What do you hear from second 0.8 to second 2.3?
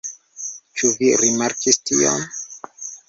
vi rimarkis tion?